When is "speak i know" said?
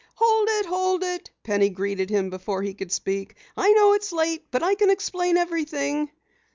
2.91-3.93